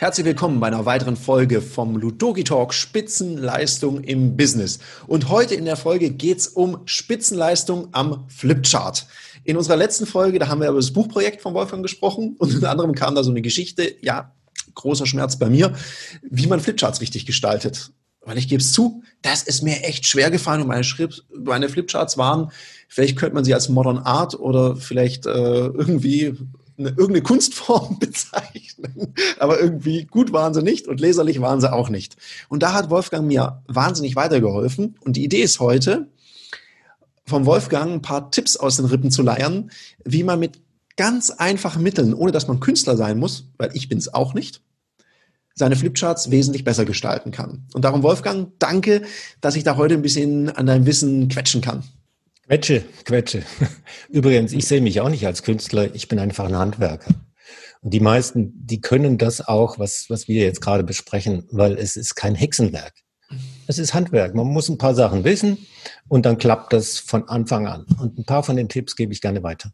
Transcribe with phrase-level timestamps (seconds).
[0.00, 4.78] Herzlich willkommen bei einer weiteren Folge vom Ludoki Talk Spitzenleistung im Business.
[5.06, 9.06] Und heute in der Folge geht's um Spitzenleistung am Flipchart.
[9.42, 12.70] In unserer letzten Folge, da haben wir über das Buchprojekt von Wolfgang gesprochen und unter
[12.70, 14.32] anderem kam da so eine Geschichte, ja,
[14.74, 15.74] großer Schmerz bei mir,
[16.22, 17.90] wie man Flipcharts richtig gestaltet.
[18.28, 21.70] Weil ich gebe es zu, das ist mir echt schwer gefallen und meine, Schrift, meine
[21.70, 22.52] Flipcharts waren,
[22.86, 26.36] vielleicht könnte man sie als Modern Art oder vielleicht äh, irgendwie
[26.76, 31.88] eine, irgendeine Kunstform bezeichnen, aber irgendwie gut waren sie nicht und leserlich waren sie auch
[31.88, 32.16] nicht.
[32.50, 34.96] Und da hat Wolfgang mir wahnsinnig weitergeholfen.
[35.00, 36.08] Und die Idee ist heute,
[37.24, 39.70] vom Wolfgang ein paar Tipps aus den Rippen zu leiern,
[40.04, 40.60] wie man mit
[40.96, 44.60] ganz einfachen Mitteln, ohne dass man Künstler sein muss, weil ich bin es auch nicht,
[45.58, 47.66] seine Flipcharts wesentlich besser gestalten kann.
[47.74, 49.02] Und darum, Wolfgang, danke,
[49.40, 51.82] dass ich da heute ein bisschen an deinem Wissen quetschen kann.
[52.46, 53.42] Quetsche, Quetsche.
[54.08, 57.12] Übrigens, ich sehe mich auch nicht als Künstler, ich bin einfach ein Handwerker.
[57.80, 61.96] Und die meisten, die können das auch, was, was wir jetzt gerade besprechen, weil es
[61.96, 62.94] ist kein Hexenwerk.
[63.66, 64.34] Es ist Handwerk.
[64.34, 65.58] Man muss ein paar Sachen wissen
[66.08, 67.84] und dann klappt das von Anfang an.
[68.00, 69.72] Und ein paar von den Tipps gebe ich gerne weiter.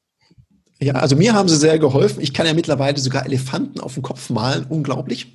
[0.84, 2.20] Ja, also mir haben sie sehr geholfen.
[2.20, 4.66] Ich kann ja mittlerweile sogar Elefanten auf dem Kopf malen.
[4.68, 5.34] Unglaublich.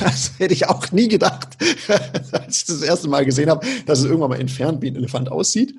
[0.00, 1.48] Das hätte ich auch nie gedacht,
[2.32, 5.32] als ich das erste Mal gesehen habe, dass es irgendwann mal entfernt wie ein Elefant
[5.32, 5.74] aussieht.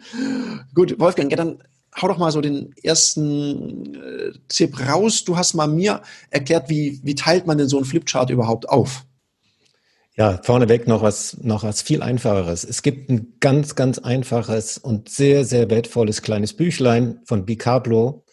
[0.73, 1.59] Gut, Wolfgang, ja, dann
[2.01, 5.23] hau doch mal so den ersten äh, Tipp raus.
[5.23, 6.01] Du hast mal mir
[6.31, 9.05] erklärt, wie, wie teilt man denn so einen Flipchart überhaupt auf?
[10.15, 12.63] Ja, vorneweg noch was, noch was viel einfacheres.
[12.63, 18.23] Es gibt ein ganz, ganz einfaches und sehr, sehr wertvolles kleines Büchlein von Bicablo.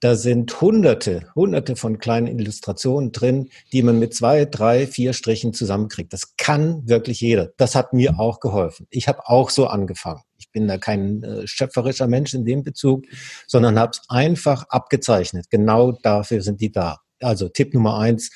[0.00, 5.52] Da sind hunderte, hunderte von kleinen Illustrationen drin, die man mit zwei, drei, vier Strichen
[5.52, 6.12] zusammenkriegt.
[6.12, 7.52] Das kann wirklich jeder.
[7.58, 8.86] Das hat mir auch geholfen.
[8.88, 10.22] Ich habe auch so angefangen.
[10.38, 13.04] Ich bin da kein äh, schöpferischer Mensch in dem Bezug,
[13.46, 15.50] sondern habe es einfach abgezeichnet.
[15.50, 17.00] Genau dafür sind die da.
[17.20, 18.30] Also Tipp Nummer eins,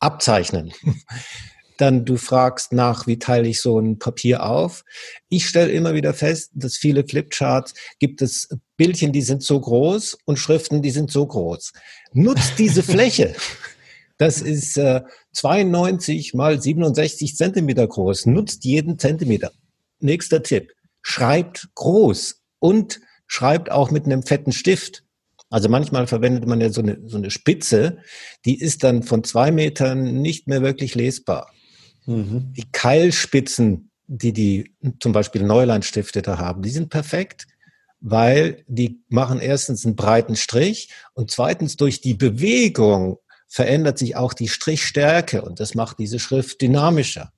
[0.00, 0.72] abzeichnen.
[1.78, 4.84] Dann du fragst nach, wie teile ich so ein Papier auf.
[5.28, 10.18] Ich stelle immer wieder fest, dass viele Flipcharts gibt es Bildchen, die sind so groß
[10.24, 11.72] und Schriften, die sind so groß.
[12.12, 13.34] Nutzt diese Fläche.
[14.18, 18.26] Das ist äh, 92 mal 67 Zentimeter groß.
[18.26, 19.52] Nutzt jeden Zentimeter.
[20.00, 20.72] Nächster Tipp.
[21.02, 25.04] Schreibt groß und schreibt auch mit einem fetten Stift.
[25.50, 27.98] Also manchmal verwendet man ja so eine, so eine Spitze,
[28.44, 31.53] die ist dann von zwei Metern nicht mehr wirklich lesbar.
[32.06, 32.52] Mhm.
[32.56, 37.46] Die Keilspitzen, die die zum Beispiel Neuland-Stifte da haben, die sind perfekt,
[38.00, 44.34] weil die machen erstens einen breiten Strich und zweitens durch die Bewegung verändert sich auch
[44.34, 47.32] die Strichstärke und das macht diese Schrift dynamischer.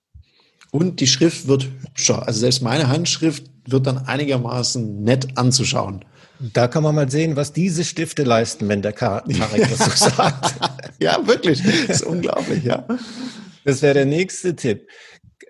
[0.72, 2.26] Und die Schrift wird hübscher.
[2.26, 6.04] Also selbst meine Handschrift wird dann einigermaßen nett anzuschauen.
[6.38, 10.54] Da kann man mal sehen, was diese Stifte leisten, wenn der Tarek das so sagt.
[11.00, 11.62] ja, wirklich.
[11.62, 12.84] Das ist unglaublich, ja.
[13.66, 14.88] Das wäre der nächste Tipp.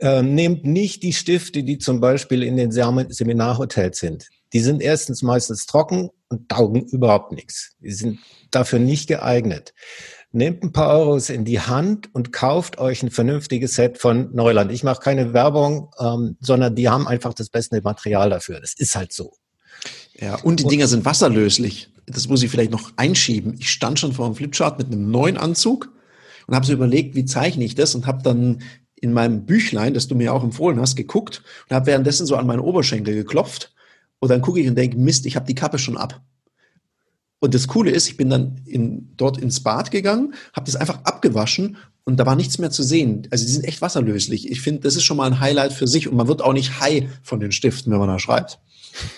[0.00, 4.28] Ähm, nehmt nicht die Stifte, die zum Beispiel in den Seminarhotels sind.
[4.54, 7.76] Die sind erstens meistens trocken und taugen überhaupt nichts.
[7.80, 8.18] Die sind
[8.50, 9.74] dafür nicht geeignet.
[10.32, 14.72] Nehmt ein paar Euros in die Hand und kauft euch ein vernünftiges Set von Neuland.
[14.72, 18.60] Ich mache keine Werbung, ähm, sondern die haben einfach das beste Material dafür.
[18.60, 19.34] Das ist halt so.
[20.18, 21.90] Ja, und die und, Dinger sind wasserlöslich.
[22.06, 23.56] Das muss ich vielleicht noch einschieben.
[23.58, 25.92] Ich stand schon vor einem Flipchart mit einem neuen Anzug
[26.46, 28.62] und habe so überlegt, wie zeichne ich das und habe dann
[28.94, 32.46] in meinem Büchlein, das du mir auch empfohlen hast, geguckt und habe währenddessen so an
[32.46, 33.74] meinen Oberschenkel geklopft
[34.18, 36.22] und dann gucke ich und denke, Mist, ich habe die Kappe schon ab.
[37.38, 41.04] Und das Coole ist, ich bin dann in, dort ins Bad gegangen, habe das einfach
[41.04, 43.28] abgewaschen und da war nichts mehr zu sehen.
[43.30, 44.50] Also die sind echt wasserlöslich.
[44.50, 46.80] Ich finde, das ist schon mal ein Highlight für sich und man wird auch nicht
[46.80, 48.58] high von den Stiften, wenn man da schreibt.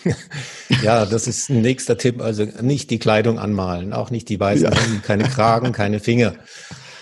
[0.83, 2.21] ja, das ist ein nächster Tipp.
[2.21, 5.01] Also nicht die Kleidung anmalen, auch nicht die weißen ja.
[5.03, 6.35] keine Kragen, keine Finger.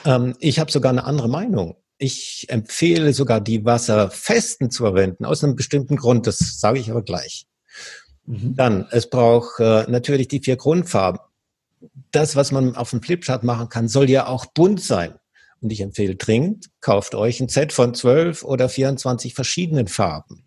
[0.07, 1.77] Ähm, ich habe sogar eine andere Meinung.
[1.99, 6.27] Ich empfehle sogar, die Wasserfesten zu verwenden, aus einem bestimmten Grund.
[6.27, 7.47] Das sage ich aber gleich.
[8.25, 8.55] Mhm.
[8.55, 11.21] Dann, es braucht äh, natürlich die vier Grundfarben.
[12.13, 15.15] Das, was man auf dem Flipchart machen kann, soll ja auch bunt sein.
[15.61, 20.45] Und ich empfehle dringend, kauft euch ein Set von zwölf oder 24 verschiedenen Farben.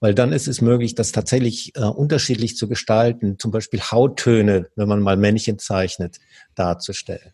[0.00, 4.88] Weil dann ist es möglich, das tatsächlich äh, unterschiedlich zu gestalten, zum Beispiel Hauttöne, wenn
[4.88, 6.18] man mal Männchen zeichnet,
[6.54, 7.32] darzustellen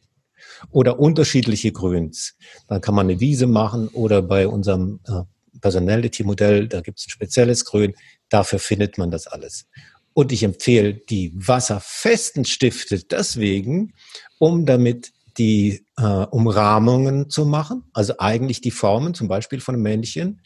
[0.71, 2.37] oder unterschiedliche Grüns.
[2.69, 5.23] Dann kann man eine Wiese machen oder bei unserem äh,
[5.61, 7.95] Personality-Modell, da gibt es ein spezielles Grün,
[8.29, 9.67] dafür findet man das alles.
[10.13, 13.93] Und ich empfehle die wasserfesten Stifte deswegen,
[14.39, 20.41] um damit die äh, Umrahmungen zu machen, also eigentlich die Formen, zum Beispiel von Männchen,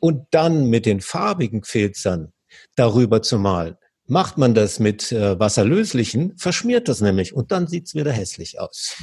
[0.00, 2.32] und dann mit den farbigen Filzern
[2.74, 3.76] darüber zu malen.
[4.06, 8.96] Macht man das mit äh, wasserlöslichen, verschmiert das nämlich und dann sieht's wieder hässlich aus.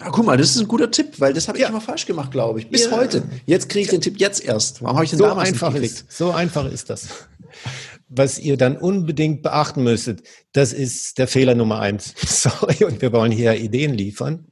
[0.00, 1.68] Ah, guck mal, das ist ein guter Tipp, weil das habe ich ja.
[1.68, 2.68] immer falsch gemacht, glaube ich.
[2.68, 2.90] Bis ja.
[2.90, 3.22] heute.
[3.46, 4.82] Jetzt kriege ich den Tipp jetzt erst.
[4.82, 6.04] Warum habe ich den so damals einfach nicht gekriegt?
[6.10, 7.08] Ist, so einfach ist das.
[8.08, 10.22] Was ihr dann unbedingt beachten müsstet,
[10.52, 12.14] das ist der Fehler Nummer eins.
[12.26, 14.48] Sorry, und wir wollen hier Ideen liefern.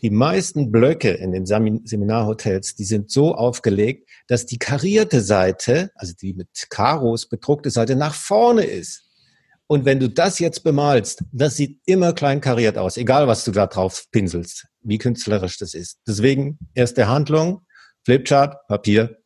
[0.00, 6.14] Die meisten Blöcke in den Seminarhotels, die sind so aufgelegt, dass die karierte Seite, also
[6.14, 9.03] die mit Karos bedruckte Seite, nach vorne ist.
[9.74, 13.50] Und wenn du das jetzt bemalst, das sieht immer klein kariert aus, egal was du
[13.50, 15.98] da drauf pinselst, wie künstlerisch das ist.
[16.06, 17.62] Deswegen erste Handlung,
[18.04, 19.18] Flipchart, Papier,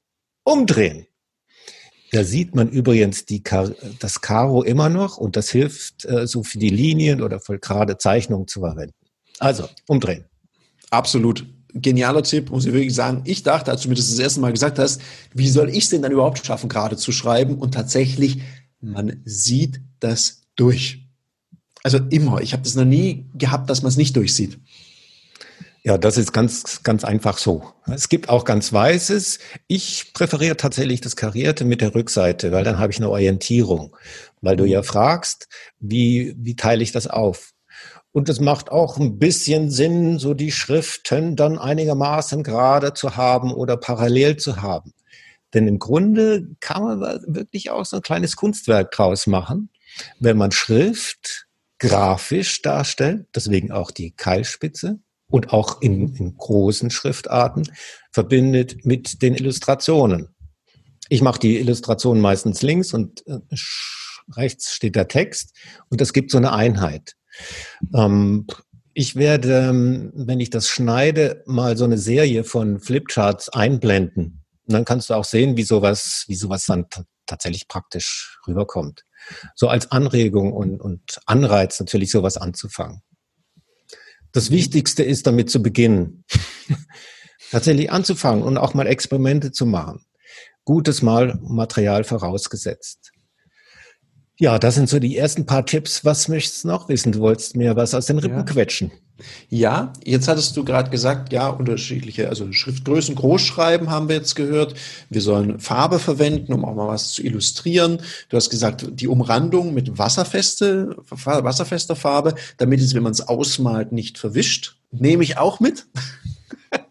[0.44, 1.06] umdrehen.
[2.12, 3.42] Da sieht man übrigens die,
[3.98, 7.98] das Karo immer noch und das hilft, äh, so für die Linien oder für gerade
[7.98, 8.94] Zeichnungen zu verwenden.
[9.40, 10.24] Also, umdrehen.
[10.88, 11.44] Absolut.
[11.74, 13.20] Genialer Tipp, muss ich wirklich sagen.
[13.26, 15.02] Ich dachte, als du mir das das erste Mal gesagt hast,
[15.34, 17.58] wie soll ich es denn dann überhaupt schaffen, gerade zu schreiben?
[17.58, 18.40] Und tatsächlich,
[18.80, 21.04] man sieht das durch.
[21.82, 22.40] Also immer.
[22.40, 24.58] Ich habe das noch nie gehabt, dass man es nicht durchsieht.
[25.84, 27.72] Ja, das ist ganz, ganz einfach so.
[27.86, 29.38] Es gibt auch ganz Weißes.
[29.68, 33.96] Ich präferiere tatsächlich das Karierte mit der Rückseite, weil dann habe ich eine Orientierung.
[34.42, 35.48] Weil du ja fragst,
[35.78, 37.52] wie, wie teile ich das auf?
[38.12, 43.52] Und es macht auch ein bisschen Sinn, so die Schriften dann einigermaßen gerade zu haben
[43.52, 44.92] oder parallel zu haben.
[45.54, 49.70] Denn im Grunde kann man wirklich auch so ein kleines Kunstwerk draus machen,
[50.20, 51.46] wenn man Schrift
[51.78, 54.98] grafisch darstellt, deswegen auch die Keilspitze
[55.30, 57.70] und auch in, in großen Schriftarten
[58.12, 60.28] verbindet mit den Illustrationen.
[61.08, 63.38] Ich mache die Illustrationen meistens links und äh,
[64.36, 65.56] rechts steht der Text
[65.88, 67.14] und das gibt so eine Einheit.
[67.94, 68.46] Ähm,
[68.94, 74.42] ich werde, ähm, wenn ich das schneide, mal so eine Serie von Flipcharts einblenden.
[74.66, 76.86] Und dann kannst du auch sehen, wie sowas, wie sowas dann
[77.24, 79.04] tatsächlich praktisch rüberkommt.
[79.54, 83.02] So als Anregung und, und Anreiz natürlich sowas anzufangen.
[84.32, 86.24] Das Wichtigste ist damit zu beginnen.
[87.50, 90.04] tatsächlich anzufangen und auch mal Experimente zu machen.
[90.64, 93.12] Gutes Mal Material vorausgesetzt.
[94.40, 96.04] Ja, das sind so die ersten paar Tipps.
[96.04, 97.10] Was möchtest du noch wissen?
[97.10, 98.44] Du wolltest mir was aus den Rippen ja.
[98.44, 98.92] quetschen.
[99.48, 104.74] Ja, jetzt hattest du gerade gesagt, ja, unterschiedliche, also Schriftgrößen, Großschreiben haben wir jetzt gehört.
[105.10, 108.00] Wir sollen Farbe verwenden, um auch mal was zu illustrieren.
[108.28, 113.90] Du hast gesagt, die Umrandung mit wasserfeste, wasserfester Farbe, damit es, wenn man es ausmalt,
[113.90, 114.76] nicht verwischt.
[114.92, 115.86] Nehme ich auch mit.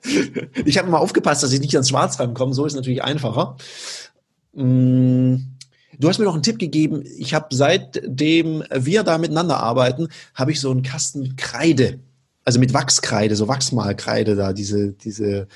[0.66, 2.54] ich habe mal aufgepasst, dass ich nicht ans Schwarz rankomme.
[2.54, 3.56] So ist natürlich einfacher.
[4.52, 5.57] Mmh.
[6.00, 7.04] Du hast mir noch einen Tipp gegeben.
[7.18, 12.00] Ich habe seitdem wir da miteinander arbeiten, habe ich so einen Kasten mit Kreide,
[12.44, 15.48] also mit Wachskreide, so Wachsmalkreide da, diese diese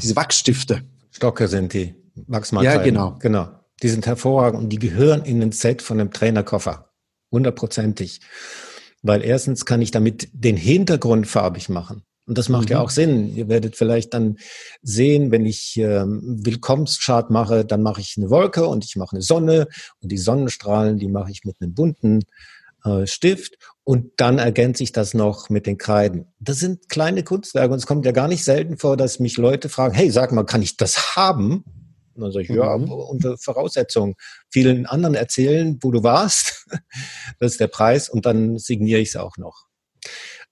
[0.00, 0.82] diese Wachsstifte.
[1.10, 1.94] Stocke sind die
[2.26, 2.78] Wachsmalkreide.
[2.78, 3.16] Ja, genau.
[3.20, 3.48] Genau.
[3.82, 6.90] Die sind hervorragend und die gehören in ein Set von einem Trainerkoffer.
[7.30, 8.20] Hundertprozentig.
[9.02, 12.02] Weil erstens kann ich damit den Hintergrund farbig machen.
[12.26, 12.72] Und das macht mhm.
[12.72, 13.34] ja auch Sinn.
[13.34, 14.38] Ihr werdet vielleicht dann
[14.82, 19.22] sehen, wenn ich ähm, Willkommenschart mache, dann mache ich eine Wolke und ich mache eine
[19.22, 19.68] Sonne
[20.00, 22.24] und die Sonnenstrahlen, die mache ich mit einem bunten
[22.84, 26.32] äh, Stift und dann ergänze ich das noch mit den Kreiden.
[26.38, 29.68] Das sind kleine Kunstwerke und es kommt ja gar nicht selten vor, dass mich Leute
[29.68, 31.64] fragen, hey, sag mal, kann ich das haben?
[32.14, 32.90] Und dann sage ich, ja, mhm.
[32.90, 34.14] unter Voraussetzung.
[34.50, 36.66] Vielen anderen erzählen, wo du warst.
[37.40, 39.66] Das ist der Preis und dann signiere ich es auch noch.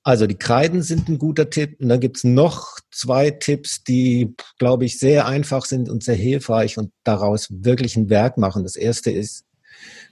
[0.04, 1.80] Also die Kreiden sind ein guter Tipp.
[1.80, 6.78] Und dann gibt's noch zwei Tipps, die, glaube ich, sehr einfach sind und sehr hilfreich
[6.78, 8.64] und daraus wirklich ein Werk machen.
[8.64, 9.44] Das erste ist,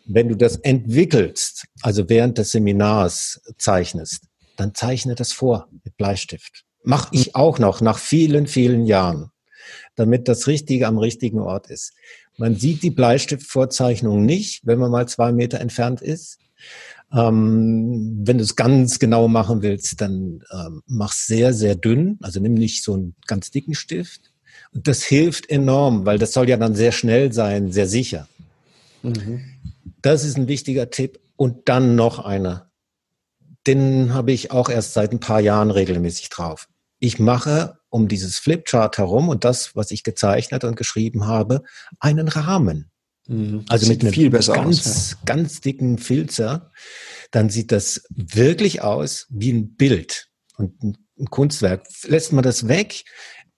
[0.07, 4.25] wenn du das entwickelst, also während des Seminars zeichnest,
[4.57, 6.65] dann zeichne das vor mit Bleistift.
[6.83, 9.31] Mach ich auch noch nach vielen, vielen Jahren,
[9.97, 11.93] damit das Richtige am richtigen Ort ist.
[12.37, 16.39] Man sieht die Bleistiftvorzeichnung nicht, wenn man mal zwei Meter entfernt ist.
[17.13, 22.19] Ähm, wenn du es ganz genau machen willst, dann ähm, mach sehr, sehr dünn.
[22.23, 24.33] Also nimm nicht so einen ganz dicken Stift.
[24.73, 28.29] Und das hilft enorm, weil das soll ja dann sehr schnell sein, sehr sicher.
[29.03, 29.43] Mhm.
[30.03, 31.21] Das ist ein wichtiger Tipp.
[31.37, 32.71] Und dann noch einer.
[33.67, 36.69] Den habe ich auch erst seit ein paar Jahren regelmäßig drauf.
[36.99, 41.63] Ich mache um dieses Flipchart herum und das, was ich gezeichnet und geschrieben habe,
[41.99, 42.90] einen Rahmen.
[43.31, 43.65] Mhm.
[43.69, 45.19] Also mit einem viel besser ganz, aus, ja.
[45.25, 46.73] ganz dicken Filzer,
[47.31, 51.87] dann sieht das wirklich aus wie ein Bild und ein, ein Kunstwerk.
[52.09, 53.05] Lässt man das weg,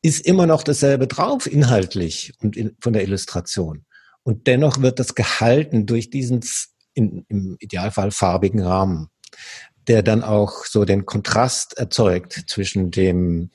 [0.02, 3.87] ist immer noch dasselbe drauf inhaltlich und in, von der Illustration.
[4.25, 6.45] Und dennoch wird das gehalten durch diesen
[6.93, 9.09] in, im Idealfall farbigen Rahmen,
[9.88, 13.50] der dann auch so den Kontrast erzeugt zwischen dem,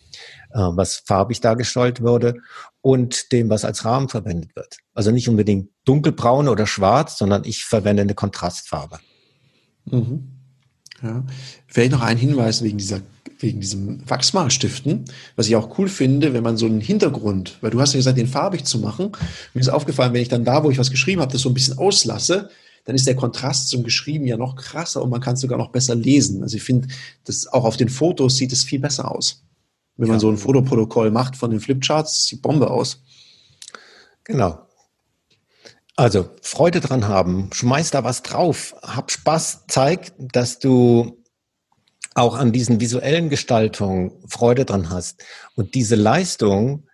[0.49, 2.41] äh, was farbig dargestellt wurde
[2.87, 4.77] und dem, was als Rahmen verwendet wird.
[4.93, 8.99] Also nicht unbedingt dunkelbraun oder schwarz, sondern ich verwende eine Kontrastfarbe.
[9.91, 10.29] Mhm.
[11.03, 11.25] Ja.
[11.67, 13.01] Vielleicht noch ein Hinweis wegen dieser
[13.39, 15.03] wegen diesem Wachsmalstiften,
[15.35, 18.17] was ich auch cool finde, wenn man so einen Hintergrund, weil du hast ja gesagt,
[18.17, 19.11] den farbig zu machen.
[19.53, 21.53] Mir ist aufgefallen, wenn ich dann da, wo ich was geschrieben habe, das so ein
[21.53, 22.49] bisschen auslasse,
[22.85, 25.73] dann ist der Kontrast zum Geschrieben ja noch krasser und man kann es sogar noch
[25.73, 26.41] besser lesen.
[26.41, 26.87] Also ich finde,
[27.25, 29.43] das auch auf den Fotos sieht es viel besser aus.
[29.97, 30.13] Wenn ja.
[30.13, 33.01] man so ein Fotoprotokoll macht von den Flipcharts, sieht Bombe aus.
[34.23, 34.67] Genau.
[35.95, 41.23] Also Freude dran haben, schmeiß da was drauf, hab Spaß, zeig, dass du
[42.13, 45.23] auch an diesen visuellen Gestaltungen Freude dran hast.
[45.55, 46.87] Und diese Leistung,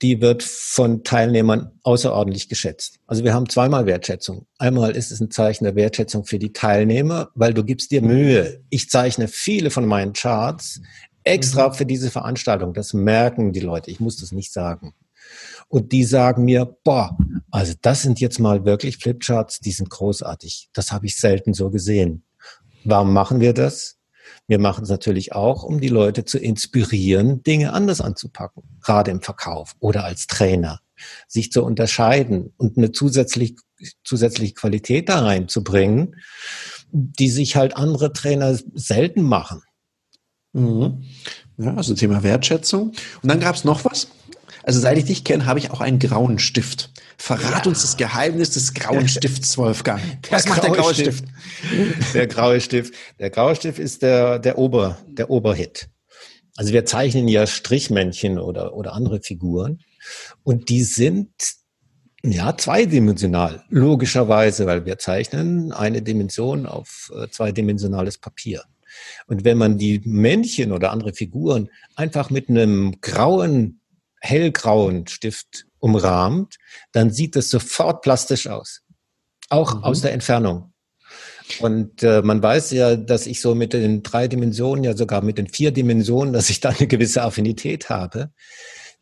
[0.00, 3.00] die wird von Teilnehmern außerordentlich geschätzt.
[3.06, 4.46] Also wir haben zweimal Wertschätzung.
[4.58, 8.62] Einmal ist es ein Zeichen der Wertschätzung für die Teilnehmer, weil du gibst dir Mühe.
[8.70, 10.80] Ich zeichne viele von meinen Charts
[11.28, 11.74] extra mhm.
[11.74, 12.74] für diese Veranstaltung.
[12.74, 13.90] Das merken die Leute.
[13.90, 14.94] Ich muss das nicht sagen.
[15.68, 17.16] Und die sagen mir, boah,
[17.50, 20.70] also das sind jetzt mal wirklich Flipcharts, die sind großartig.
[20.72, 22.24] Das habe ich selten so gesehen.
[22.84, 23.96] Warum machen wir das?
[24.46, 29.20] Wir machen es natürlich auch, um die Leute zu inspirieren, Dinge anders anzupacken, gerade im
[29.20, 30.80] Verkauf oder als Trainer,
[31.26, 33.56] sich zu unterscheiden und eine zusätzlich,
[34.04, 36.16] zusätzliche Qualität da reinzubringen,
[36.90, 39.62] die sich halt andere Trainer selten machen.
[40.52, 41.04] Mhm.
[41.56, 42.92] Ja, also Thema Wertschätzung.
[43.22, 44.08] Und dann gab es noch was.
[44.62, 46.90] Also seit ich dich kenne, habe ich auch einen grauen Stift.
[47.16, 47.70] Verrat ja.
[47.70, 50.00] uns das Geheimnis des grauen Stifts, Wolfgang.
[50.30, 51.24] Was der macht der graue Stift?
[51.24, 52.14] Stift?
[52.14, 52.94] Der graue Stift.
[53.18, 55.88] Der graue Stift ist der, der Ober, der Oberhit.
[56.56, 59.80] Also wir zeichnen ja Strichmännchen oder, oder andere Figuren.
[60.44, 61.30] Und die sind
[62.24, 68.64] ja, zweidimensional, logischerweise, weil wir zeichnen eine Dimension auf äh, zweidimensionales Papier.
[69.26, 73.80] Und wenn man die Männchen oder andere Figuren einfach mit einem grauen
[74.20, 76.56] hellgrauen Stift umrahmt,
[76.92, 78.82] dann sieht es sofort plastisch aus.
[79.48, 79.84] Auch mhm.
[79.84, 80.72] aus der Entfernung.
[81.60, 85.38] Und äh, man weiß ja, dass ich so mit den drei Dimensionen, ja sogar mit
[85.38, 88.30] den vier Dimensionen, dass ich da eine gewisse Affinität habe.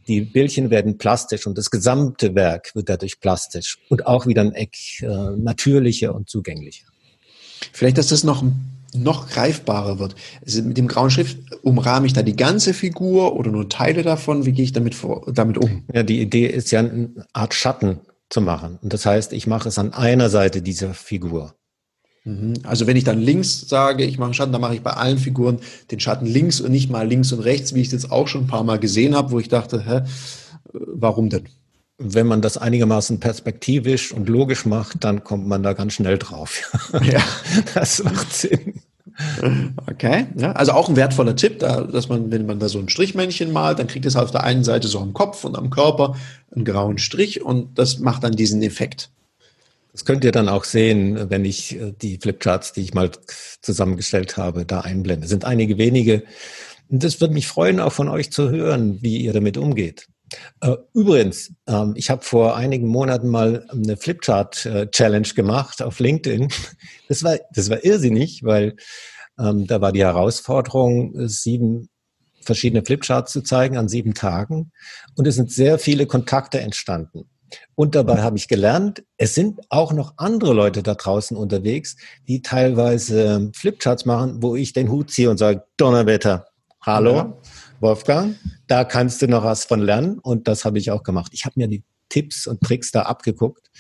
[0.07, 4.53] Die Bildchen werden plastisch und das gesamte Werk wird dadurch plastisch und auch wieder ein
[4.53, 6.87] Eck äh, natürlicher und zugänglicher.
[7.73, 8.45] Vielleicht, dass das noch
[8.95, 10.15] noch greifbarer wird.
[10.45, 14.47] Also mit dem grauen Schrift umrahme ich da die ganze Figur oder nur Teile davon?
[14.47, 15.85] Wie gehe ich damit, vor, damit um?
[15.93, 18.79] Ja, die Idee ist ja eine Art Schatten zu machen.
[18.83, 21.55] Und das heißt, ich mache es an einer Seite dieser Figur.
[22.25, 22.55] Mhm.
[22.65, 25.61] Also wenn ich dann links sage, ich mache Schatten, dann mache ich bei allen Figuren
[25.91, 28.45] den Schatten links und nicht mal links und rechts, wie ich es jetzt auch schon
[28.45, 30.01] ein paar Mal gesehen habe, wo ich dachte, hä,
[30.73, 31.49] warum denn?
[31.99, 36.63] Wenn man das einigermaßen perspektivisch und logisch macht, dann kommt man da ganz schnell drauf.
[37.03, 37.23] Ja,
[37.75, 38.81] das macht Sinn.
[39.87, 42.89] Okay, ja, also auch ein wertvoller Tipp, da, dass man, wenn man da so ein
[42.89, 46.17] Strichmännchen malt, dann kriegt es auf der einen Seite so am Kopf und am Körper
[46.55, 49.11] einen grauen Strich und das macht dann diesen Effekt.
[49.93, 53.11] Das könnt ihr dann auch sehen, wenn ich äh, die Flipcharts, die ich mal
[53.63, 55.25] zusammengestellt habe, da einblende.
[55.25, 56.23] Es sind einige wenige.
[56.91, 60.09] Und das würde mich freuen, auch von euch zu hören, wie ihr damit umgeht.
[60.61, 66.49] Äh, übrigens, ähm, ich habe vor einigen Monaten mal eine Flipchart-Challenge gemacht auf LinkedIn.
[67.09, 68.75] Das war, das war irrsinnig, weil
[69.39, 71.89] ähm, da war die Herausforderung, sieben
[72.47, 74.73] verschiedene Flipcharts zu zeigen an sieben Tagen.
[75.15, 77.29] Und es sind sehr viele Kontakte entstanden.
[77.75, 82.43] Und dabei habe ich gelernt, es sind auch noch andere Leute da draußen unterwegs, die
[82.43, 86.47] teilweise Flipcharts machen, wo ich den Hut ziehe und sage, Donnerwetter,
[86.81, 87.15] hallo.
[87.15, 87.39] Ja.
[87.81, 91.33] Wolfgang, da kannst du noch was von lernen und das habe ich auch gemacht.
[91.35, 93.71] Ich habe mir die Tipps und Tricks da abgeguckt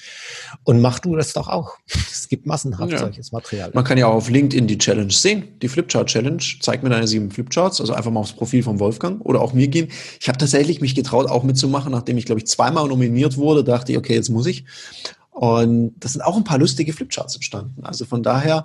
[0.65, 1.77] und mach du das doch auch.
[2.11, 2.99] Es gibt massenhaft ja.
[2.99, 3.71] solches Material.
[3.73, 6.43] Man kann ja auch auf LinkedIn die Challenge sehen, die Flipchart Challenge.
[6.61, 9.69] Zeig mir deine sieben Flipcharts, also einfach mal aufs Profil von Wolfgang oder auch mir
[9.69, 9.89] gehen.
[10.21, 13.93] Ich habe tatsächlich mich getraut, auch mitzumachen, nachdem ich glaube ich zweimal nominiert wurde, dachte
[13.93, 14.65] ich, okay, jetzt muss ich.
[15.31, 17.85] Und das sind auch ein paar lustige Flipcharts entstanden.
[17.85, 18.65] Also von daher,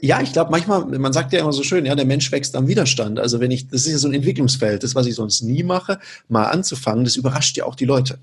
[0.00, 2.68] ja, ich glaube manchmal, man sagt ja immer so schön, ja, der Mensch wächst am
[2.68, 3.18] Widerstand.
[3.18, 5.98] Also wenn ich, das ist ja so ein Entwicklungsfeld, das, was ich sonst nie mache,
[6.28, 8.18] mal anzufangen, das überrascht ja auch die Leute.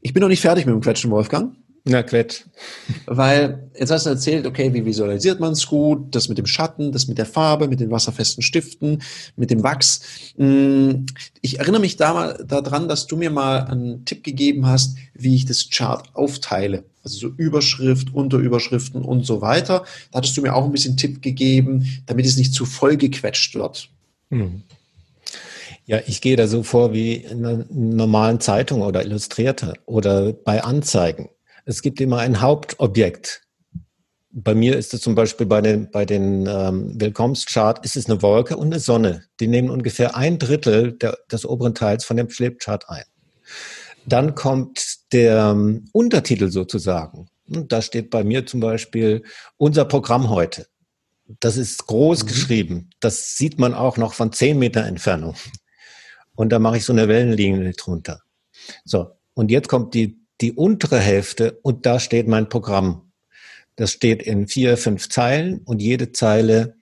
[0.00, 1.56] Ich bin noch nicht fertig mit dem Quetschen, Wolfgang.
[1.86, 2.44] Na, Quetsch.
[3.04, 6.92] Weil jetzt hast du erzählt, okay, wie visualisiert man es gut, das mit dem Schatten,
[6.92, 9.02] das mit der Farbe, mit den wasserfesten Stiften,
[9.36, 10.00] mit dem Wachs.
[10.36, 11.04] Hm,
[11.42, 15.68] ich erinnere mich daran, dass du mir mal einen Tipp gegeben hast, wie ich das
[15.68, 19.84] Chart aufteile also so Überschrift, Unterüberschriften und so weiter.
[20.10, 23.54] Da hattest du mir auch ein bisschen Tipp gegeben, damit es nicht zu voll gequetscht
[23.54, 23.88] wird.
[24.30, 24.62] Hm.
[25.86, 30.64] Ja, ich gehe da so vor wie in einer normalen Zeitung oder Illustrierte oder bei
[30.64, 31.28] Anzeigen.
[31.64, 33.42] Es gibt immer ein Hauptobjekt.
[34.30, 38.20] Bei mir ist es zum Beispiel bei den, bei den ähm, Willkommenschart ist es eine
[38.20, 39.24] Wolke und eine Sonne.
[39.40, 43.04] Die nehmen ungefähr ein Drittel der, des oberen Teils von dem Flipchart ein.
[44.06, 47.28] Dann kommt der ähm, Untertitel sozusagen.
[47.48, 49.22] Und da steht bei mir zum Beispiel
[49.56, 50.66] unser Programm heute.
[51.40, 52.28] Das ist groß mhm.
[52.28, 52.90] geschrieben.
[53.00, 55.36] Das sieht man auch noch von zehn Meter Entfernung.
[56.34, 58.20] Und da mache ich so eine Wellenlinie drunter.
[58.84, 59.12] So.
[59.34, 63.12] Und jetzt kommt die, die untere Hälfte und da steht mein Programm.
[63.76, 66.76] Das steht in vier, fünf Zeilen und jede Zeile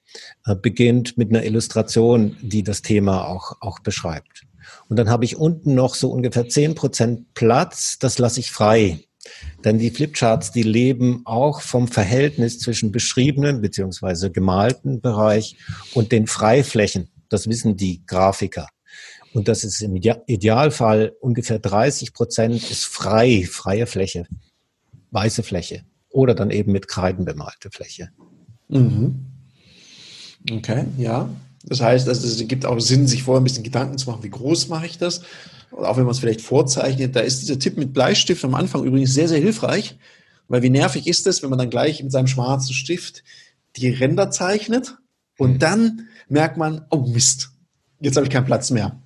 [0.44, 4.44] äh, beginnt mit einer Illustration, die das Thema auch, auch beschreibt.
[4.88, 9.00] Und dann habe ich unten noch so ungefähr zehn Prozent Platz, das lasse ich frei.
[9.64, 15.56] Denn die Flipcharts, die leben auch vom Verhältnis zwischen beschriebenen beziehungsweise gemalten Bereich
[15.94, 17.08] und den Freiflächen.
[17.28, 18.68] Das wissen die Grafiker.
[19.34, 24.26] Und das ist im Idealfall ungefähr 30 Prozent ist frei, freie Fläche,
[25.10, 28.10] weiße Fläche oder dann eben mit Kreiden bemalte Fläche.
[28.68, 29.26] Mhm.
[30.50, 31.28] Okay, ja.
[31.64, 34.30] Das heißt, also es gibt auch Sinn, sich vorher ein bisschen Gedanken zu machen, wie
[34.30, 35.22] groß mache ich das?
[35.70, 38.84] Oder auch wenn man es vielleicht vorzeichnet, da ist dieser Tipp mit Bleistift am Anfang
[38.84, 39.96] übrigens sehr, sehr hilfreich,
[40.48, 43.22] weil wie nervig ist es, wenn man dann gleich mit seinem schwarzen Stift
[43.76, 44.96] die Ränder zeichnet
[45.38, 45.58] und mhm.
[45.60, 47.52] dann merkt man, oh Mist,
[48.00, 49.00] jetzt habe ich keinen Platz mehr.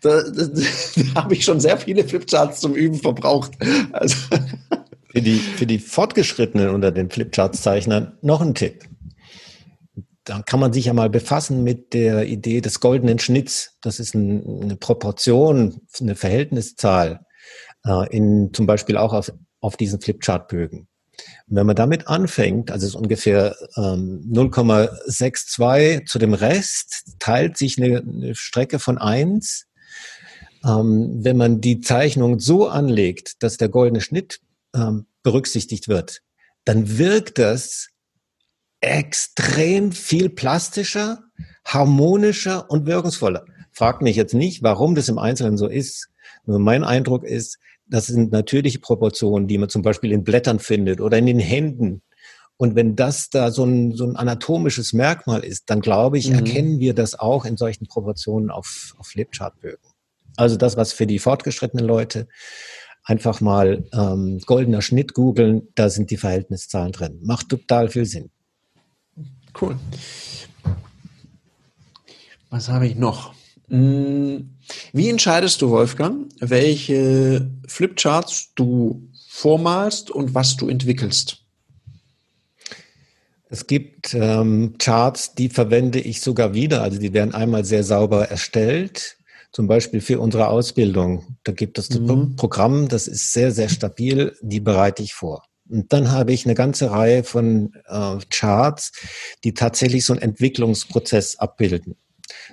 [0.00, 3.52] Da, da, da habe ich schon sehr viele Flipcharts zum Üben verbraucht.
[3.92, 4.16] Also.
[5.10, 8.84] Für, die, für die Fortgeschrittenen unter den Flipcharts-Zeichnern noch ein Tipp
[10.28, 13.78] da kann man sich ja mal befassen mit der Idee des goldenen Schnitts.
[13.80, 17.24] Das ist eine Proportion, eine Verhältniszahl
[17.86, 20.86] äh, in zum Beispiel auch auf, auf diesen Flipchart-Bögen.
[21.46, 27.78] Wenn man damit anfängt, also es ist ungefähr ähm, 0,62 zu dem Rest, teilt sich
[27.78, 29.64] eine, eine Strecke von eins.
[30.64, 34.40] Ähm, wenn man die Zeichnung so anlegt, dass der goldene Schnitt
[34.74, 36.22] ähm, berücksichtigt wird,
[36.64, 37.88] dann wirkt das
[38.80, 41.24] extrem viel plastischer,
[41.64, 43.44] harmonischer und wirkungsvoller.
[43.72, 46.08] Fragt mich jetzt nicht, warum das im Einzelnen so ist.
[46.46, 51.00] Nur mein Eindruck ist, das sind natürliche Proportionen, die man zum Beispiel in Blättern findet
[51.00, 52.02] oder in den Händen.
[52.56, 56.34] Und wenn das da so ein, so ein anatomisches Merkmal ist, dann glaube ich, mhm.
[56.36, 59.87] erkennen wir das auch in solchen Proportionen auf, auf Flipchartbögen.
[60.38, 62.28] Also das, was für die fortgeschrittenen Leute
[63.02, 67.18] einfach mal ähm, goldener Schnitt googeln, da sind die Verhältniszahlen drin.
[67.24, 68.30] Macht total viel Sinn.
[69.60, 69.76] Cool.
[72.50, 73.34] Was habe ich noch?
[73.68, 74.50] Hm,
[74.92, 81.42] wie entscheidest du, Wolfgang, welche Flipcharts du vormalst und was du entwickelst?
[83.50, 86.82] Es gibt ähm, Charts, die verwende ich sogar wieder.
[86.82, 89.17] Also die werden einmal sehr sauber erstellt,
[89.52, 91.36] zum Beispiel für unsere Ausbildung.
[91.44, 92.10] Da gibt es mhm.
[92.10, 95.44] ein Programm, das ist sehr, sehr stabil, die bereite ich vor.
[95.68, 98.92] Und dann habe ich eine ganze Reihe von äh, Charts,
[99.44, 101.96] die tatsächlich so einen Entwicklungsprozess abbilden.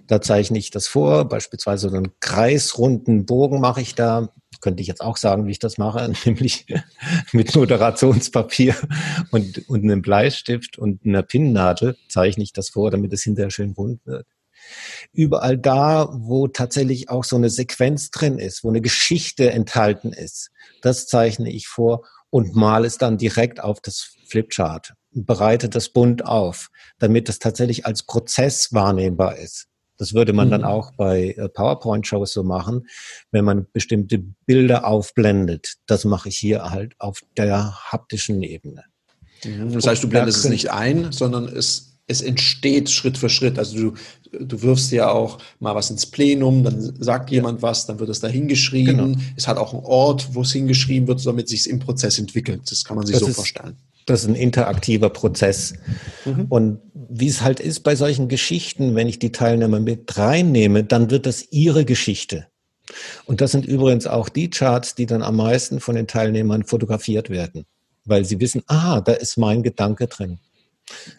[0.08, 4.29] Da zeichne ich das vor, beispielsweise so einen kreisrunden Bogen mache ich da.
[4.62, 6.65] Könnte ich jetzt auch sagen, wie ich das mache, nämlich
[7.31, 8.75] mit Moderationspapier
[9.31, 13.71] und, und einem Bleistift und einer Pinnennadel zeichne ich das vor, damit es hinterher schön
[13.71, 14.27] rund wird.
[15.13, 20.49] Überall da, wo tatsächlich auch so eine Sequenz drin ist, wo eine Geschichte enthalten ist,
[20.82, 26.25] das zeichne ich vor und male es dann direkt auf das Flipchart, bereite das bunt
[26.25, 29.67] auf, damit es tatsächlich als Prozess wahrnehmbar ist.
[29.97, 30.51] Das würde man mhm.
[30.51, 32.88] dann auch bei äh, PowerPoint-Shows so machen,
[33.32, 35.75] wenn man bestimmte Bilder aufblendet.
[35.86, 38.84] Das mache ich hier halt auf der haptischen Ebene.
[39.45, 39.71] Mhm.
[39.71, 43.58] Das heißt, du blendest es nicht ein, sondern es es entsteht Schritt für Schritt.
[43.58, 43.94] Also du,
[44.39, 47.36] du wirfst ja auch mal was ins Plenum, dann sagt ja.
[47.36, 48.98] jemand was, dann wird es da hingeschrieben.
[48.98, 49.20] Genau.
[49.36, 52.62] Es hat auch einen Ort, wo es hingeschrieben wird, damit sich im Prozess entwickelt.
[52.70, 53.76] Das kann man sich das so ist, vorstellen.
[54.06, 55.74] Das ist ein interaktiver Prozess.
[56.26, 56.46] Mhm.
[56.50, 61.10] Und wie es halt ist bei solchen Geschichten, wenn ich die Teilnehmer mit reinnehme, dann
[61.10, 62.48] wird das ihre Geschichte.
[63.26, 67.32] Und das sind übrigens auch die Charts, die dann am meisten von den Teilnehmern fotografiert
[67.32, 67.65] werden,
[68.06, 70.38] weil sie wissen, ah, da ist mein Gedanke drin.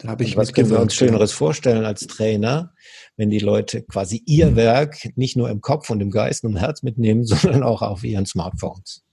[0.01, 2.73] Da habe ich was können wir uns Schöneres vorstellen als Trainer,
[3.17, 6.57] wenn die Leute quasi ihr Werk nicht nur im Kopf und im Geist und im
[6.57, 9.03] Herz mitnehmen, sondern auch auf ihren Smartphones.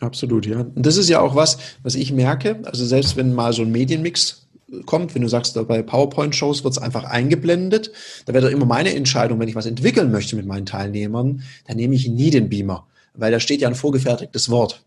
[0.00, 0.60] Absolut, ja.
[0.60, 2.60] Und das ist ja auch was, was ich merke.
[2.64, 4.48] Also selbst wenn mal so ein Medienmix
[4.86, 7.92] kommt, wenn du sagst, bei PowerPoint-Shows wird es einfach eingeblendet,
[8.26, 11.76] da wäre doch immer meine Entscheidung, wenn ich was entwickeln möchte mit meinen Teilnehmern, dann
[11.76, 14.84] nehme ich nie den Beamer, weil da steht ja ein vorgefertigtes Wort.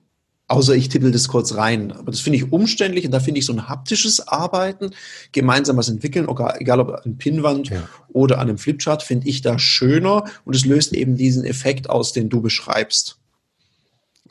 [0.50, 1.92] Außer ich tippel das kurz rein.
[1.92, 4.92] Aber das finde ich umständlich und da finde ich so ein haptisches Arbeiten,
[5.34, 6.28] gemeinsam was entwickeln,
[6.60, 7.88] egal ob an Pinnwand ja.
[8.14, 12.14] oder an einem Flipchart, finde ich da schöner und es löst eben diesen Effekt aus,
[12.14, 13.18] den du beschreibst.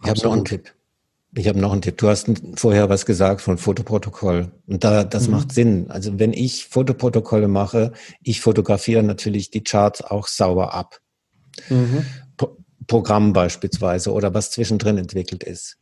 [0.02, 0.72] Ich habe noch einen Tipp.
[1.34, 1.98] Ich habe noch einen Tipp.
[1.98, 4.52] Du hast vorher was gesagt von Fotoprotokoll.
[4.66, 5.34] Und da, das mhm.
[5.34, 5.90] macht Sinn.
[5.90, 11.00] Also wenn ich Fotoprotokolle mache, ich fotografiere natürlich die Charts auch sauber ab.
[11.68, 12.06] Mhm.
[12.86, 15.76] Programm beispielsweise oder was zwischendrin entwickelt ist.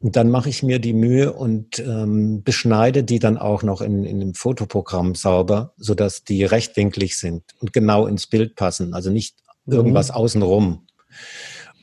[0.00, 4.04] Und dann mache ich mir die Mühe und ähm, beschneide die dann auch noch in,
[4.04, 9.36] in einem Fotoprogramm sauber, sodass die rechtwinklig sind und genau ins Bild passen, also nicht
[9.64, 9.74] mhm.
[9.74, 10.14] irgendwas mhm.
[10.14, 10.86] außenrum.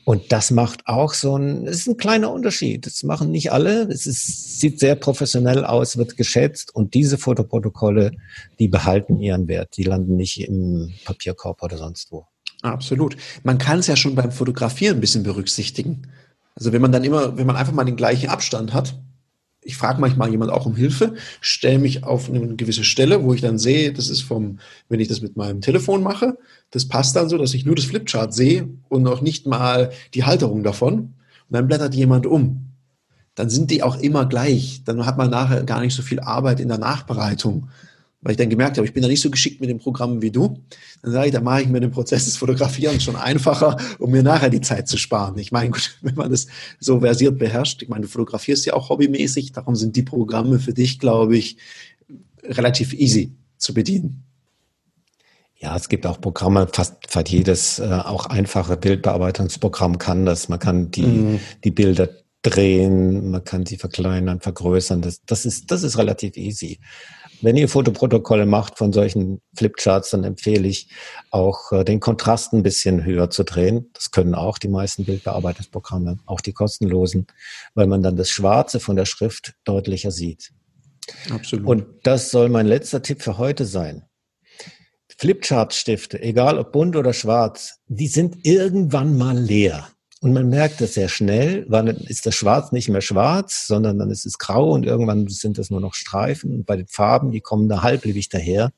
[0.04, 2.86] Und das macht auch so ein, es ist ein kleiner Unterschied.
[2.86, 3.82] Das machen nicht alle.
[3.84, 6.74] Es ist, sieht sehr professionell aus, wird geschätzt.
[6.74, 8.12] Und diese Fotoprotokolle,
[8.58, 9.76] die behalten ihren Wert.
[9.76, 12.26] Die landen nicht im Papierkorb oder sonst wo.
[12.62, 13.16] Absolut.
[13.44, 16.08] Man kann es ja schon beim Fotografieren ein bisschen berücksichtigen.
[16.54, 18.94] Also wenn man dann immer, wenn man einfach mal den gleichen Abstand hat,
[19.64, 23.40] ich frage manchmal jemand auch um Hilfe, stelle mich auf eine gewisse Stelle, wo ich
[23.40, 26.36] dann sehe, das ist vom, wenn ich das mit meinem Telefon mache,
[26.70, 30.24] das passt dann so, dass ich nur das Flipchart sehe und noch nicht mal die
[30.24, 30.96] Halterung davon.
[30.98, 31.14] Und
[31.50, 32.72] dann blättert jemand um.
[33.34, 34.82] Dann sind die auch immer gleich.
[34.84, 37.68] Dann hat man nachher gar nicht so viel Arbeit in der Nachbereitung
[38.22, 40.30] weil ich dann gemerkt habe, ich bin da nicht so geschickt mit dem Programm wie
[40.30, 40.60] du,
[41.02, 44.22] dann sage ich, dann mache ich mir den Prozess des Fotografierens schon einfacher, um mir
[44.22, 45.36] nachher die Zeit zu sparen.
[45.38, 46.46] Ich meine, gut, wenn man das
[46.78, 50.72] so versiert beherrscht, ich meine, du fotografierst ja auch hobbymäßig, darum sind die Programme für
[50.72, 51.56] dich, glaube ich,
[52.44, 54.22] relativ easy zu bedienen.
[55.58, 60.48] Ja, es gibt auch Programme, fast, fast jedes äh, auch einfache Bildbearbeitungsprogramm kann das.
[60.48, 61.40] Man kann die, mm.
[61.62, 62.08] die Bilder
[62.42, 65.02] drehen, man kann sie verkleinern, vergrößern.
[65.02, 66.80] Das, das, ist, das ist relativ easy.
[67.42, 70.88] Wenn ihr Fotoprotokolle macht von solchen Flipcharts, dann empfehle ich
[71.30, 73.90] auch äh, den Kontrast ein bisschen höher zu drehen.
[73.94, 77.26] Das können auch die meisten Bildbearbeitungsprogramme, auch die kostenlosen,
[77.74, 80.52] weil man dann das Schwarze von der Schrift deutlicher sieht.
[81.30, 81.66] Absolut.
[81.66, 84.04] Und das soll mein letzter Tipp für heute sein.
[85.18, 89.88] Flipchart-Stifte, egal ob bunt oder schwarz, die sind irgendwann mal leer.
[90.22, 93.98] Und man merkt das sehr schnell, weil dann ist das Schwarz nicht mehr schwarz, sondern
[93.98, 96.54] dann ist es grau und irgendwann sind es nur noch Streifen.
[96.54, 98.70] Und bei den Farben, die kommen da halblebig daher,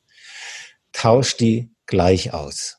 [0.93, 2.79] tauscht die gleich aus.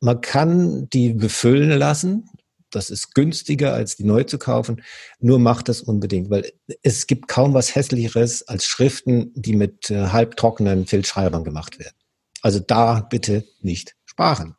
[0.00, 2.28] Man kann die befüllen lassen.
[2.70, 4.82] Das ist günstiger, als die neu zu kaufen.
[5.18, 10.08] Nur macht das unbedingt, weil es gibt kaum was Hässlicheres als Schriften, die mit äh,
[10.08, 11.96] halbtrockenen Filzschreibern gemacht werden.
[12.42, 14.56] Also da bitte nicht sparen.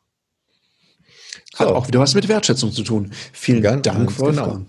[1.56, 3.12] Hat auch wieder was mit Wertschätzung zu tun.
[3.32, 4.52] Vielen ganz, Dank, Wolfgang.
[4.52, 4.66] Genau.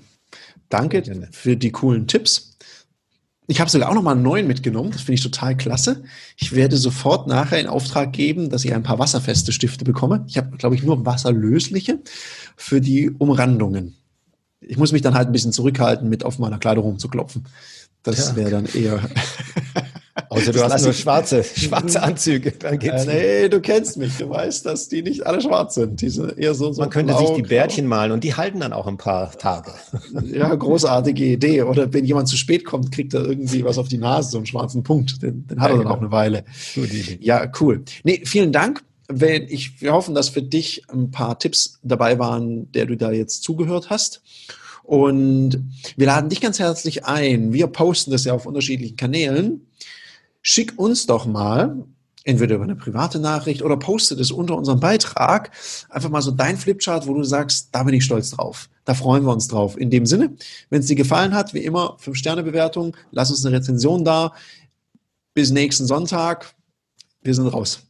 [0.70, 2.58] Danke für die coolen Tipps.
[3.50, 4.92] Ich habe sogar auch noch mal einen neuen mitgenommen.
[4.92, 6.04] Das finde ich total klasse.
[6.36, 10.26] Ich werde sofort nachher in Auftrag geben, dass ich ein paar wasserfeste Stifte bekomme.
[10.28, 12.00] Ich habe, glaube ich, nur wasserlösliche
[12.58, 13.96] für die Umrandungen.
[14.60, 17.46] Ich muss mich dann halt ein bisschen zurückhalten, mit auf meiner Kleidung rumzuklopfen.
[18.04, 18.36] Das ja.
[18.36, 19.00] wäre dann eher.
[20.30, 23.06] Außer du hast nur schwarze, schwarze Anzüge, dann geht's.
[23.06, 26.02] Äh, nee, du kennst mich, du weißt, dass die nicht alle schwarz sind.
[26.02, 28.74] Die sind eher so, so Man könnte sich die Bärtchen malen und die halten dann
[28.74, 29.72] auch ein paar Tage.
[30.28, 31.64] Ja, großartige Idee.
[31.64, 34.46] Oder wenn jemand zu spät kommt, kriegt er irgendwie was auf die Nase, so einen
[34.46, 35.22] schwarzen Punkt.
[35.22, 35.96] Den, den hat ja, er dann genau.
[35.96, 36.44] auch eine Weile.
[37.20, 37.84] Ja, cool.
[38.04, 38.84] Nee, vielen Dank.
[39.08, 43.12] Wenn ich, wir hoffen, dass für dich ein paar Tipps dabei waren, der du da
[43.12, 44.22] jetzt zugehört hast.
[44.84, 45.60] Und
[45.96, 47.54] wir laden dich ganz herzlich ein.
[47.54, 49.68] Wir posten das ja auf unterschiedlichen Kanälen.
[50.50, 51.76] Schick uns doch mal,
[52.24, 55.52] entweder über eine private Nachricht oder poste das unter unserem Beitrag,
[55.90, 58.70] einfach mal so dein Flipchart, wo du sagst, da bin ich stolz drauf.
[58.86, 59.78] Da freuen wir uns drauf.
[59.78, 60.38] In dem Sinne,
[60.70, 64.32] wenn es dir gefallen hat, wie immer, 5-Sterne-Bewertung, lass uns eine Rezension da.
[65.34, 66.56] Bis nächsten Sonntag.
[67.24, 67.82] Wir sind raus.